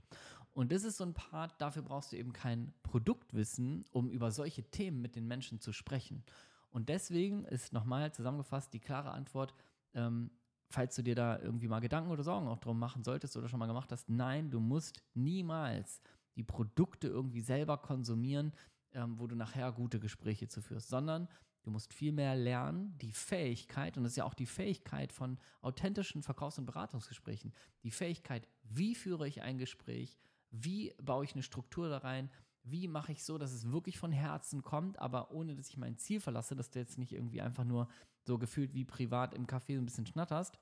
Und 0.53 0.71
das 0.71 0.83
ist 0.83 0.97
so 0.97 1.03
ein 1.03 1.13
Part, 1.13 1.59
dafür 1.59 1.81
brauchst 1.81 2.11
du 2.11 2.17
eben 2.17 2.31
kein 2.31 2.73
Produktwissen, 2.83 3.85
um 3.91 4.09
über 4.09 4.31
solche 4.31 4.63
Themen 4.63 5.01
mit 5.01 5.15
den 5.15 5.27
Menschen 5.27 5.59
zu 5.59 5.73
sprechen. 5.73 6.23
Und 6.69 6.89
deswegen 6.89 7.43
ist 7.45 7.73
nochmal 7.73 8.13
zusammengefasst 8.13 8.73
die 8.73 8.79
klare 8.79 9.11
Antwort, 9.11 9.53
ähm, 9.93 10.29
falls 10.69 10.95
du 10.95 11.03
dir 11.03 11.15
da 11.15 11.39
irgendwie 11.39 11.67
mal 11.67 11.79
Gedanken 11.79 12.11
oder 12.11 12.23
Sorgen 12.23 12.47
auch 12.47 12.59
drum 12.59 12.79
machen 12.79 13.03
solltest 13.03 13.37
oder 13.37 13.47
schon 13.47 13.59
mal 13.59 13.67
gemacht 13.67 13.91
hast, 13.91 14.09
nein, 14.09 14.49
du 14.49 14.59
musst 14.59 15.01
niemals 15.13 16.01
die 16.35 16.43
Produkte 16.43 17.07
irgendwie 17.07 17.41
selber 17.41 17.77
konsumieren, 17.77 18.51
ähm, 18.93 19.19
wo 19.19 19.27
du 19.27 19.35
nachher 19.35 19.71
gute 19.71 19.99
Gespräche 19.99 20.47
zu 20.47 20.61
führst, 20.61 20.89
sondern 20.89 21.27
du 21.63 21.71
musst 21.71 21.93
vielmehr 21.93 22.35
lernen, 22.35 22.97
die 22.99 23.11
Fähigkeit, 23.11 23.97
und 23.97 24.03
das 24.03 24.13
ist 24.13 24.17
ja 24.17 24.25
auch 24.25 24.33
die 24.33 24.45
Fähigkeit 24.45 25.11
von 25.11 25.37
authentischen 25.61 26.21
Verkaufs- 26.21 26.59
und 26.59 26.65
Beratungsgesprächen, 26.65 27.53
die 27.83 27.91
Fähigkeit, 27.91 28.47
wie 28.63 28.95
führe 28.95 29.27
ich 29.27 29.41
ein 29.41 29.57
Gespräch, 29.57 30.17
wie 30.51 30.93
baue 31.01 31.25
ich 31.25 31.33
eine 31.33 31.43
Struktur 31.43 31.89
da 31.89 31.97
rein, 31.97 32.29
wie 32.63 32.87
mache 32.87 33.11
ich 33.11 33.23
so, 33.23 33.37
dass 33.37 33.51
es 33.51 33.71
wirklich 33.71 33.97
von 33.97 34.11
Herzen 34.11 34.63
kommt, 34.63 34.97
aber 34.99 35.31
ohne 35.31 35.55
dass 35.55 35.69
ich 35.69 35.77
mein 35.77 35.97
Ziel 35.97 36.19
verlasse, 36.19 36.55
dass 36.55 36.71
du 36.71 36.79
jetzt 36.79 36.97
nicht 36.97 37.13
irgendwie 37.13 37.41
einfach 37.41 37.63
nur 37.63 37.87
so 38.25 38.37
gefühlt 38.37 38.73
wie 38.73 38.85
privat 38.85 39.33
im 39.33 39.47
Café 39.47 39.75
so 39.75 39.81
ein 39.81 39.85
bisschen 39.85 40.05
schnatterst. 40.05 40.59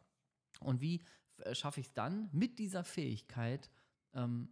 Und 0.59 0.81
wie 0.81 1.01
äh, 1.37 1.55
schaffe 1.55 1.79
ich 1.79 1.87
es 1.87 1.93
dann 1.93 2.29
mit 2.31 2.59
dieser 2.59 2.83
Fähigkeit, 2.83 3.69
ähm, 4.13 4.49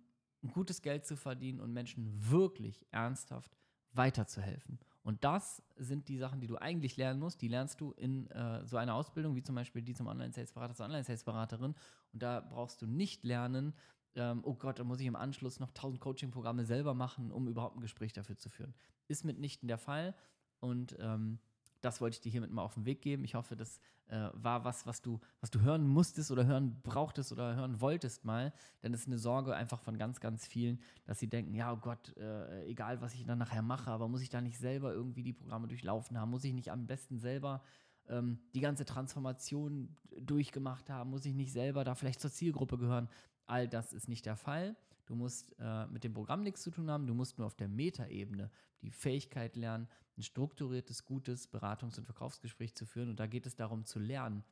gutes 0.53 0.81
Geld 0.81 1.05
zu 1.05 1.15
verdienen 1.15 1.59
und 1.59 1.73
Menschen 1.73 2.29
wirklich 2.29 2.85
ernsthaft 2.91 3.57
weiterzuhelfen? 3.91 4.79
Und 5.03 5.23
das 5.23 5.63
sind 5.77 6.07
die 6.09 6.17
Sachen, 6.17 6.41
die 6.41 6.47
du 6.47 6.57
eigentlich 6.57 6.95
lernen 6.95 7.19
musst. 7.19 7.41
Die 7.41 7.47
lernst 7.47 7.81
du 7.81 7.91
in 7.93 8.27
äh, 8.27 8.65
so 8.65 8.77
einer 8.77 8.93
Ausbildung, 8.93 9.35
wie 9.35 9.41
zum 9.41 9.55
Beispiel 9.55 9.81
die 9.81 9.95
zum 9.95 10.07
Online-Sales-Berater, 10.07 10.75
zur 10.75 10.85
Online-Sales-Beraterin. 10.85 11.75
Und 12.13 12.21
da 12.21 12.39
brauchst 12.39 12.81
du 12.81 12.87
nicht 12.87 13.23
lernen, 13.23 13.73
ähm, 14.15 14.41
oh 14.43 14.55
Gott, 14.55 14.79
da 14.79 14.83
muss 14.83 14.99
ich 14.99 15.07
im 15.07 15.15
Anschluss 15.15 15.59
noch 15.59 15.69
1000 15.69 15.99
Coaching-Programme 15.99 16.65
selber 16.65 16.93
machen, 16.93 17.31
um 17.31 17.47
überhaupt 17.47 17.77
ein 17.77 17.81
Gespräch 17.81 18.13
dafür 18.13 18.37
zu 18.37 18.49
führen. 18.49 18.75
Ist 19.07 19.25
mitnichten 19.25 19.67
der 19.67 19.77
Fall. 19.77 20.13
Und 20.59 20.95
ähm, 20.99 21.39
das 21.81 22.01
wollte 22.01 22.15
ich 22.15 22.21
dir 22.21 22.31
hiermit 22.31 22.51
mal 22.51 22.61
auf 22.61 22.75
den 22.75 22.85
Weg 22.85 23.01
geben. 23.01 23.23
Ich 23.23 23.35
hoffe, 23.35 23.55
das 23.55 23.79
äh, 24.07 24.29
war 24.33 24.63
was, 24.63 24.85
was 24.85 25.01
du, 25.01 25.19
was 25.39 25.49
du 25.49 25.61
hören 25.61 25.87
musstest 25.87 26.31
oder 26.31 26.45
hören 26.45 26.79
brauchtest 26.83 27.31
oder 27.31 27.55
hören 27.55 27.81
wolltest 27.81 28.23
mal. 28.23 28.53
Denn 28.83 28.93
es 28.93 29.01
ist 29.01 29.07
eine 29.07 29.17
Sorge 29.17 29.55
einfach 29.55 29.79
von 29.79 29.97
ganz, 29.97 30.19
ganz 30.19 30.45
vielen, 30.45 30.79
dass 31.05 31.19
sie 31.19 31.27
denken, 31.27 31.53
ja, 31.53 31.73
oh 31.73 31.77
Gott, 31.77 32.15
äh, 32.17 32.65
egal 32.65 33.01
was 33.01 33.13
ich 33.13 33.25
dann 33.25 33.39
nachher 33.39 33.61
mache, 33.61 33.89
aber 33.89 34.07
muss 34.07 34.21
ich 34.21 34.29
da 34.29 34.41
nicht 34.41 34.57
selber 34.57 34.93
irgendwie 34.93 35.23
die 35.23 35.33
Programme 35.33 35.67
durchlaufen 35.67 36.19
haben? 36.19 36.29
Muss 36.29 36.43
ich 36.43 36.53
nicht 36.53 36.71
am 36.71 36.87
besten 36.87 37.19
selber 37.19 37.63
ähm, 38.07 38.39
die 38.53 38.61
ganze 38.61 38.85
Transformation 38.85 39.95
durchgemacht 40.19 40.89
haben? 40.89 41.09
Muss 41.09 41.25
ich 41.25 41.33
nicht 41.33 41.51
selber 41.51 41.83
da 41.83 41.95
vielleicht 41.95 42.21
zur 42.21 42.31
Zielgruppe 42.31 42.77
gehören? 42.77 43.09
All 43.47 43.67
das 43.67 43.93
ist 43.93 44.07
nicht 44.07 44.25
der 44.25 44.35
Fall. 44.35 44.75
Du 45.05 45.15
musst 45.15 45.55
äh, 45.59 45.87
mit 45.87 46.03
dem 46.03 46.13
Programm 46.13 46.41
nichts 46.41 46.61
zu 46.61 46.71
tun 46.71 46.89
haben, 46.89 47.05
du 47.07 47.13
musst 47.13 47.37
nur 47.37 47.47
auf 47.47 47.55
der 47.55 47.67
Metaebene 47.67 48.49
die 48.81 48.91
Fähigkeit 48.91 49.55
lernen, 49.55 49.87
ein 50.21 50.23
strukturiertes, 50.23 51.03
gutes 51.05 51.51
Beratungs- 51.51 51.97
und 51.97 52.05
Verkaufsgespräch 52.05 52.75
zu 52.75 52.85
führen. 52.85 53.09
Und 53.09 53.19
da 53.19 53.25
geht 53.25 53.47
es 53.47 53.55
darum 53.55 53.85
zu 53.85 53.99
lernen, 53.99 54.43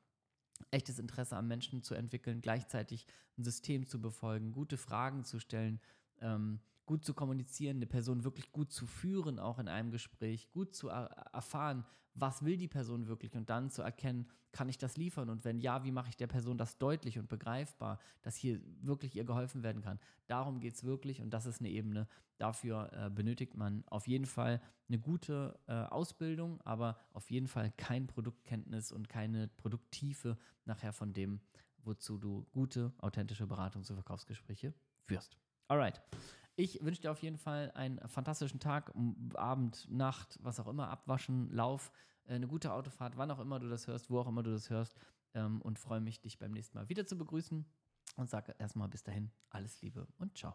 echtes 0.72 1.00
Interesse 1.00 1.38
am 1.38 1.48
Menschen 1.48 1.84
zu 1.84 1.94
entwickeln, 1.94 2.42
gleichzeitig 2.42 3.06
ein 3.38 3.44
System 3.44 3.86
zu 3.88 4.02
befolgen, 4.02 4.52
gute 4.52 4.78
Fragen 4.78 5.24
zu 5.24 5.40
stellen, 5.40 5.80
ähm, 6.22 6.60
gut 6.90 7.06
zu 7.06 7.14
kommunizieren, 7.14 7.78
eine 7.78 7.86
Person 7.86 8.24
wirklich 8.24 8.52
gut 8.52 8.72
zu 8.72 8.88
führen, 8.88 9.38
auch 9.38 9.60
in 9.60 9.68
einem 9.68 9.92
Gespräch, 9.92 10.50
gut 10.50 10.74
zu 10.74 10.90
er 10.90 11.06
erfahren, 11.32 11.86
was 12.16 12.44
will 12.44 12.58
die 12.58 12.68
Person 12.68 13.06
wirklich 13.06 13.36
und 13.36 13.48
dann 13.48 13.70
zu 13.70 13.84
erkennen, 13.84 14.28
kann 14.52 14.70
ich 14.70 14.80
das 14.80 14.98
liefern 14.98 15.30
und 15.30 15.46
wenn 15.46 15.60
ja, 15.60 15.84
wie 15.84 15.92
mache 15.92 16.10
ich 16.10 16.18
der 16.18 16.26
Person 16.26 16.58
das 16.58 16.80
deutlich 16.80 17.20
und 17.20 17.30
begreifbar, 17.30 18.00
dass 18.24 18.36
hier 18.36 18.60
wirklich 18.82 19.16
ihr 19.16 19.24
geholfen 19.24 19.62
werden 19.62 19.84
kann. 19.84 20.00
Darum 20.26 20.60
geht 20.60 20.74
es 20.74 20.84
wirklich 20.84 21.22
und 21.22 21.30
das 21.30 21.46
ist 21.46 21.60
eine 21.60 21.70
Ebene. 21.70 22.08
Dafür 22.40 22.92
äh, 22.92 23.12
benötigt 23.12 23.56
man 23.56 23.84
auf 23.86 24.08
jeden 24.08 24.26
Fall 24.26 24.60
eine 24.88 24.98
gute 24.98 25.60
äh, 25.68 25.74
Ausbildung, 25.74 26.60
aber 26.62 26.98
auf 27.14 27.30
jeden 27.30 27.48
Fall 27.48 27.72
kein 27.78 28.08
Produktkenntnis 28.08 28.92
und 28.92 29.10
keine 29.10 29.48
Produkttiefe 29.48 30.40
nachher 30.66 30.92
von 30.92 31.14
dem, 31.14 31.40
wozu 31.84 32.18
du 32.18 32.48
gute, 32.52 32.94
authentische 32.98 33.44
Beratungs- 33.44 33.92
und 33.92 33.98
Verkaufsgespräche 33.98 34.74
führst. 35.04 35.38
Alright. 35.68 36.02
Ich 36.60 36.84
wünsche 36.84 37.00
dir 37.00 37.12
auf 37.12 37.22
jeden 37.22 37.38
Fall 37.38 37.72
einen 37.74 38.06
fantastischen 38.10 38.60
Tag, 38.60 38.92
Abend, 39.36 39.90
Nacht, 39.90 40.38
was 40.42 40.60
auch 40.60 40.68
immer, 40.68 40.90
abwaschen, 40.90 41.50
Lauf, 41.54 41.90
äh, 42.26 42.34
eine 42.34 42.50
gute 42.50 42.74
Autofahrt, 42.74 43.16
wann 43.16 43.32
auch 43.32 43.40
immer 43.40 43.62
du 43.62 43.70
das 43.70 43.88
hörst, 43.88 44.10
wo 44.10 44.20
auch 44.20 44.28
immer 44.28 44.44
du 44.44 44.52
das 44.52 44.70
hörst. 44.70 44.94
Ähm, 45.34 45.62
und 45.62 45.80
freue 45.80 46.02
mich, 46.02 46.20
dich 46.20 46.38
beim 46.38 46.52
nächsten 46.52 46.78
Mal 46.78 46.90
wieder 46.90 47.06
zu 47.06 47.18
begrüßen 47.18 47.66
und 48.18 48.30
sage 48.30 48.56
erstmal 48.60 48.90
bis 48.90 49.04
dahin 49.04 49.32
alles 49.50 49.82
Liebe 49.82 50.06
und 50.18 50.38
ciao. 50.38 50.54